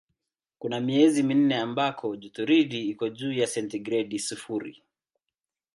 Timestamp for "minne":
1.23-1.55